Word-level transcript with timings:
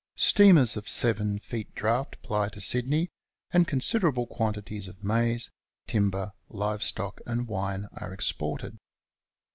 Steamers 0.17 0.75
of 0.77 0.89
7 0.89 1.37
feet 1.37 1.75
draft 1.75 2.19
j^ly 2.23 2.49
to 2.49 2.59
Sydney, 2.59 3.11
and 3.53 3.67
con 3.67 3.81
siderable 3.81 4.27
quantities 4.27 4.87
of 4.87 5.03
maize, 5.03 5.51
timber, 5.85 6.31
live 6.49 6.81
stock, 6.81 7.21
and 7.27 7.47
wine 7.47 7.85
are 7.93 8.11
exported. 8.11 8.79